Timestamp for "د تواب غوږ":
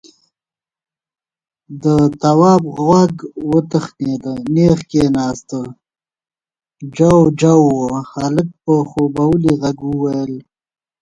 1.83-3.13